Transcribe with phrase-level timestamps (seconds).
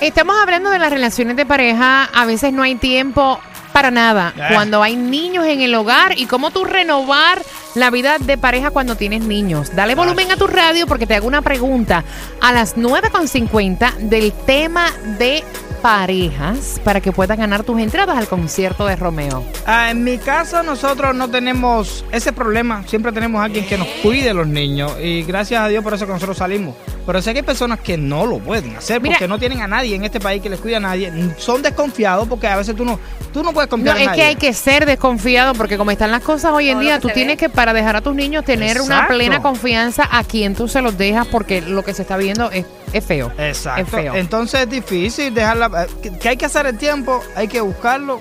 [0.00, 2.04] Estamos hablando de las relaciones de pareja.
[2.04, 3.38] A veces no hay tiempo
[3.74, 4.32] para nada.
[4.34, 4.54] Eh.
[4.54, 7.42] Cuando hay niños en el hogar y cómo tú renovar
[7.74, 9.76] la vida de pareja cuando tienes niños.
[9.76, 12.04] Dale volumen a tu radio porque te hago una pregunta
[12.40, 14.86] a las 9.50 del tema
[15.18, 15.44] de
[15.80, 19.44] parejas para que puedas ganar tus entradas al concierto de Romeo.
[19.66, 22.82] Ah, en mi casa nosotros no tenemos ese problema.
[22.86, 24.92] Siempre tenemos a alguien que nos cuide los niños.
[25.02, 26.74] Y gracias a Dios por eso que nosotros salimos.
[27.06, 29.66] Pero sé que hay personas que no lo pueden hacer Mira- porque no tienen a
[29.66, 31.12] nadie en este país que les cuide a nadie.
[31.38, 32.98] Son desconfiados porque a veces tú no,
[33.32, 34.20] tú no puedes No, confiar en es nadie.
[34.22, 37.34] que hay que ser desconfiado porque como están las cosas hoy en día, tú tienes
[37.34, 37.38] ve.
[37.38, 40.96] que para dejar a tus niños tener una plena confianza a quien tú se los
[40.98, 43.30] dejas porque lo que se está viendo es, es feo.
[43.38, 43.82] Exacto.
[43.82, 44.14] Es feo.
[44.14, 45.86] Entonces es difícil dejarla.
[46.02, 47.22] ¿Qué que hay que hacer el tiempo?
[47.36, 48.18] Hay que buscarlo.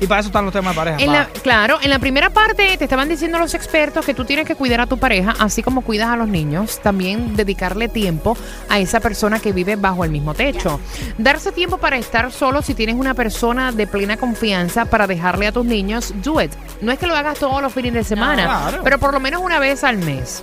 [0.00, 0.98] Y para eso están los temas de pareja.
[0.98, 1.12] En pa.
[1.12, 4.56] la- claro, en la primera parte te estaban diciendo los expertos que tú tienes que
[4.56, 8.36] cuidar a tu pareja, así como cuidas a los niños, también dedicarle tiempo
[8.68, 10.80] a esa persona que vive bajo el mismo techo.
[11.16, 15.52] Darse tiempo para estar solo si tienes una persona de plena confianza para dejarle a
[15.52, 16.52] tus niños, do it.
[16.80, 18.80] No es que lo hagas todos los fines de semana, claro.
[18.82, 20.42] pero por lo menos una vez al mes.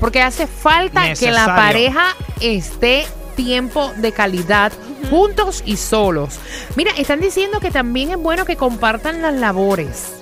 [0.00, 3.06] Porque hace falta que la pareja esté
[3.36, 4.72] tiempo de calidad
[5.10, 6.38] juntos y solos.
[6.74, 10.14] Mira, están diciendo que también es bueno que compartan las labores.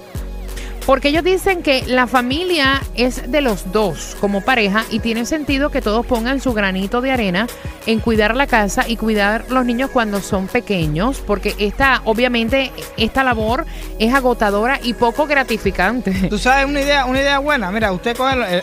[0.86, 5.70] Porque ellos dicen que la familia es de los dos como pareja y tiene sentido
[5.70, 7.46] que todos pongan su granito de arena
[7.86, 13.22] en cuidar la casa y cuidar los niños cuando son pequeños, porque esta, obviamente, esta
[13.24, 13.66] labor
[13.98, 16.10] es agotadora y poco gratificante.
[16.30, 17.70] Tú sabes una idea, una idea buena.
[17.70, 18.62] Mira, usted coge.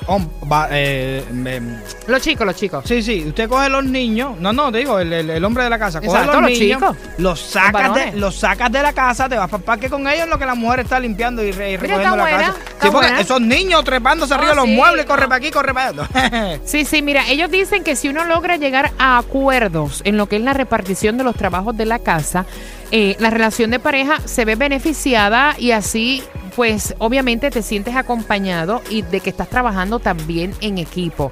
[0.52, 1.78] va- eh, em,
[2.08, 2.84] Los chicos, los chicos.
[2.88, 5.80] Sí, sí, usted coge los niños, no, no, digo, el, el- el hombre de la
[5.80, 6.98] casa, coge Exacto, los los niños, chicos.
[7.18, 8.16] los sacas, de, varones.
[8.16, 10.56] los sacas de la casa, te vas para el parque con ellos lo que la
[10.56, 12.54] mujer está limpiando y, re- y recogiendo la buena, casa.
[12.82, 13.20] Sí, porque buena.
[13.22, 15.30] esos niños trepándose Oh, arriba de los sí, muebles, corre no.
[15.30, 16.60] para aquí, corre para allá.
[16.66, 20.38] Sí, sí, mira, ellos dicen que si uno logra llegar a acuerdos en lo que
[20.38, 22.46] es la repartición de los trabajos de la casa,
[22.92, 26.24] eh, la relación de pareja se ve beneficiada y así,
[26.56, 31.32] pues obviamente te sientes acompañado y de que estás trabajando también en equipo.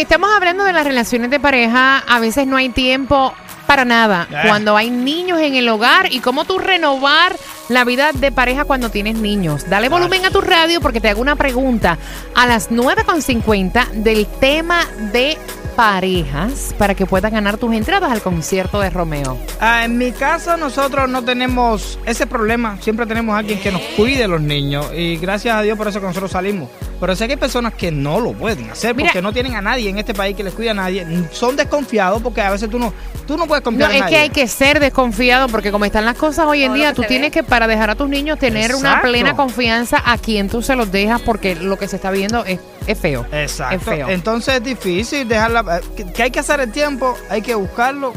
[0.00, 3.34] Estamos hablando de las relaciones de pareja, a veces no hay tiempo
[3.66, 4.26] para nada.
[4.30, 4.48] Eh.
[4.48, 7.36] Cuando hay niños en el hogar y cómo tú renovar
[7.68, 9.68] la vida de pareja cuando tienes niños.
[9.68, 11.98] Dale volumen a tu radio porque te hago una pregunta
[12.34, 15.36] a las 9.50 del tema de
[15.76, 19.38] parejas para que puedas ganar tus entradas al concierto de Romeo.
[19.60, 22.78] Ah, en mi casa nosotros no tenemos ese problema.
[22.80, 24.86] Siempre tenemos a alguien que nos cuide los niños.
[24.96, 26.70] Y gracias a Dios por eso que nosotros salimos.
[27.00, 29.62] Pero sé que hay personas que no lo pueden hacer Mira- porque no tienen a
[29.62, 31.06] nadie en este país que les cuide a nadie.
[31.32, 32.92] Son desconfiados porque a veces tú no,
[33.26, 34.14] tú no puedes No, confiar en es nadie.
[34.16, 37.28] que hay que ser desconfiado porque como están las cosas hoy en día, tú tienes
[37.28, 37.30] ve.
[37.30, 40.92] que para dejar a tus niños tener una plena confianza a quien tú se los
[40.92, 43.24] dejas porque lo que se está viendo es, es feo.
[43.32, 43.76] Exacto.
[43.76, 44.08] Es feo.
[44.10, 45.78] Entonces es difícil dejarla.
[45.78, 48.12] eh, Que, que hay que hacer el tiempo, hay que buscarlo.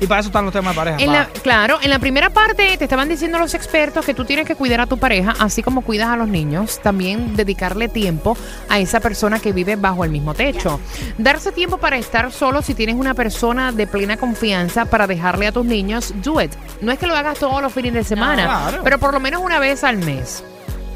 [0.00, 0.98] Y para eso están los temas de pareja.
[0.98, 1.12] En pa.
[1.12, 4.54] la, claro, en la primera parte te estaban diciendo los expertos que tú tienes que
[4.54, 8.36] cuidar a tu pareja, así como cuidas a los niños, también dedicarle tiempo
[8.68, 10.80] a esa persona que vive bajo el mismo techo.
[11.18, 15.52] Darse tiempo para estar solo si tienes una persona de plena confianza para dejarle a
[15.52, 16.52] tus niños, do it.
[16.80, 18.80] No es que lo hagas todos los fines de semana, claro.
[18.82, 20.42] pero por lo menos una vez al mes.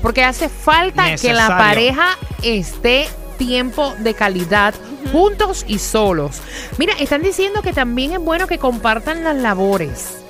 [0.01, 3.09] Porque hace falta que la pareja esté
[3.39, 4.75] tiempo de calidad
[5.15, 6.43] juntos y solos.
[6.77, 10.24] Mira, están diciendo que también es bueno que compartan las labores.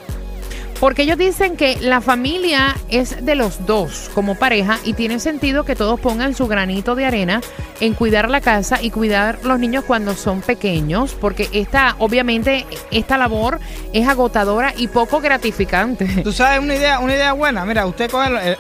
[0.85, 5.65] Porque ellos dicen que la familia es de los dos como pareja y tiene sentido
[5.65, 7.41] que todos pongan su granito de arena
[7.81, 13.17] en cuidar la casa y cuidar los niños cuando son pequeños, porque esta, obviamente, esta
[13.17, 13.61] labor
[13.95, 16.05] es agotadora y poco gratificante.
[16.23, 17.65] Tú sabes una idea, una idea buena.
[17.65, 18.55] Mira, usted coge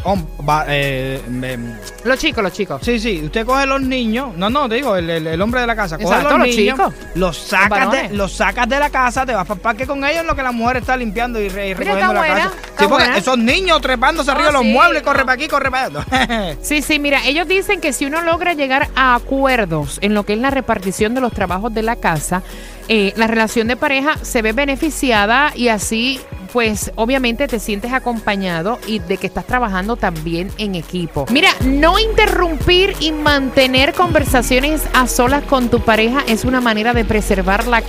[0.48, 1.74] va- eh, em,
[2.04, 2.80] Los chicos, los chicos.
[2.82, 5.66] Sí, sí, usted coge los niños, no, no, te digo, el, el- el hombre de
[5.66, 6.94] la casa, coge Exacto, los los niños, chicos.
[7.16, 8.12] los sacas, de, varones.
[8.12, 10.42] los sacas de la casa, te vas para el parque con ellos en lo que
[10.42, 12.50] la mujer está limpiando y, re- y recogiendo la buena, casa.
[12.62, 13.16] Sí, porque buena.
[13.18, 15.26] esos niños trepándose arriba de Oh, los sí, muebles, corre no.
[15.26, 16.56] para aquí, corre para allá.
[16.62, 20.34] Sí, sí, mira, ellos dicen que si uno logra llegar a acuerdos en lo que
[20.34, 22.42] es la repartición de los trabajos de la casa,
[22.88, 26.20] eh, la relación de pareja se ve beneficiada y así,
[26.54, 31.26] pues obviamente te sientes acompañado y de que estás trabajando también en equipo.
[31.32, 37.04] Mira, no interrumpir y mantener conversaciones a solas con tu pareja es una manera de
[37.04, 37.82] preservar la,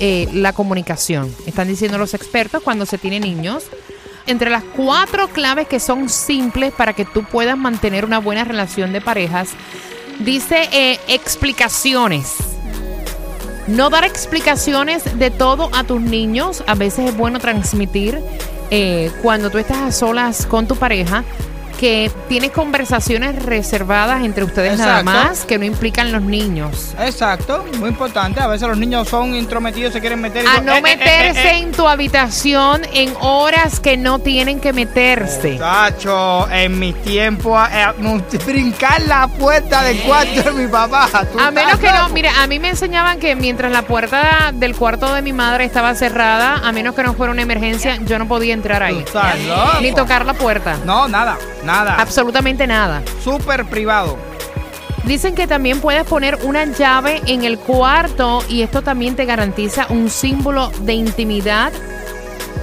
[0.00, 1.30] eh, la comunicación.
[1.44, 3.64] Están diciendo los expertos cuando se tiene niños
[4.26, 8.94] entre las cuatro claves que son simples para que tú puedas mantener una buena relación
[8.94, 9.50] de parejas,
[10.20, 12.55] dice eh, explicaciones.
[13.66, 16.62] No dar explicaciones de todo a tus niños.
[16.66, 18.20] A veces es bueno transmitir
[18.70, 21.24] eh, cuando tú estás a solas con tu pareja
[21.76, 26.94] que tienes conversaciones reservadas entre ustedes nada más que no implican los niños.
[26.98, 28.40] Exacto, muy importante.
[28.40, 30.44] A veces los niños son intrometidos, se quieren meter.
[30.44, 31.62] y A no eh, eh, meterse eh, eh, eh.
[31.62, 35.52] en tu habitación en horas que no tienen que meterse.
[35.52, 37.60] Muchacho, en mis tiempos,
[38.46, 41.08] brincar la puerta del cuarto de mi papá.
[41.32, 44.74] ¿tú A menos que no, mira, a mí me enseñaban que mientras la puerta del
[44.76, 48.26] cuarto de mi madre estaba cerrada, a menos que no fuera una emergencia, yo no
[48.28, 49.04] podía entrar ahí.
[49.80, 50.76] Ni tocar la puerta.
[50.84, 51.36] No, nada,
[51.66, 51.96] nada.
[51.96, 53.02] Absolutamente nada.
[53.22, 54.16] Súper privado.
[55.04, 59.86] Dicen que también puedes poner una llave en el cuarto y esto también te garantiza
[59.88, 61.72] un símbolo de intimidad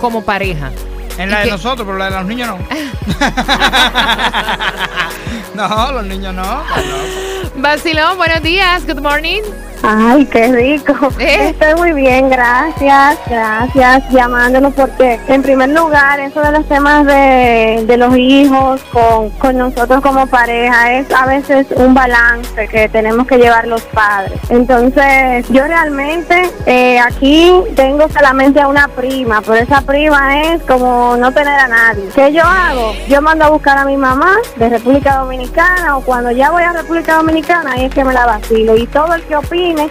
[0.02, 0.72] como pareja.
[1.18, 2.58] En ¿Y la de nosotros, pero la de los niños no.
[5.70, 6.64] no, los niños no.
[7.56, 9.42] Basilón, buenos días, good morning.
[9.86, 10.94] Ay, qué rico.
[11.20, 11.50] ¿Eh?
[11.50, 17.84] Estoy muy bien, gracias, gracias, llamándonos porque en primer lugar eso de los temas de,
[17.86, 23.28] de los hijos con, con nosotros como pareja es a veces un balance que tenemos
[23.28, 24.40] que llevar los padres.
[24.48, 31.18] Entonces yo realmente eh, aquí tengo solamente a una prima, pero esa prima es como
[31.18, 32.06] no tener a nadie.
[32.16, 32.94] ¿Qué yo hago?
[33.10, 36.72] Yo mando a buscar a mi mamá de República Dominicana o cuando ya voy a
[36.72, 39.36] República Dominicana ahí es que me la vacilo y todo el que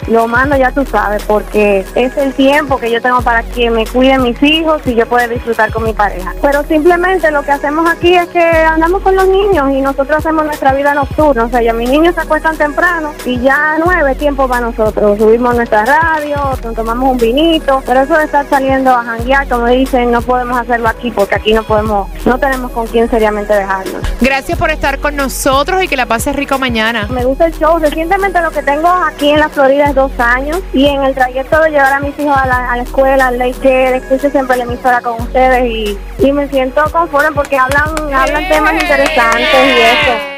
[0.09, 3.87] lo mando ya tú sabes porque es el tiempo que yo tengo para que me
[3.87, 6.35] cuiden mis hijos y yo pueda disfrutar con mi pareja.
[6.41, 10.45] Pero simplemente lo que hacemos aquí es que andamos con los niños y nosotros hacemos
[10.45, 11.45] nuestra vida nocturna.
[11.45, 15.19] O sea, ya mis niños se acuestan temprano y ya nueve tiempo para nosotros.
[15.19, 16.37] Subimos nuestra radio,
[16.75, 20.89] tomamos un vinito, pero eso de estar saliendo a janguear, como dicen, no podemos hacerlo
[20.89, 24.03] aquí porque aquí no podemos, no tenemos con quién seriamente dejarnos.
[24.21, 27.07] Gracias por estar con nosotros y que la pases rico mañana.
[27.09, 27.79] Me gusta el show.
[27.79, 31.61] Recientemente lo que tengo aquí en la Florida es dos años y en el trayecto
[31.63, 34.65] de llevar a mis hijos a la, a la escuela, al daycare, escucho siempre la
[34.65, 40.32] emisora con ustedes y, y me siento conforme porque hablan, hablan temas interesantes y eso.